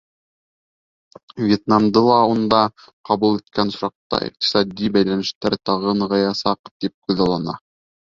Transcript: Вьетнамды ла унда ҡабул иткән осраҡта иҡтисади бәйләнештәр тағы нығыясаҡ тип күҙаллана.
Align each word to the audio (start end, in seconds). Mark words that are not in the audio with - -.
Вьетнамды 1.43 2.01
ла 2.07 2.15
унда 2.31 2.63
ҡабул 3.11 3.37
иткән 3.43 3.75
осраҡта 3.75 4.23
иҡтисади 4.31 4.93
бәйләнештәр 4.99 5.61
тағы 5.71 5.97
нығыясаҡ 6.03 6.77
тип 6.81 7.01
күҙаллана. 7.07 7.61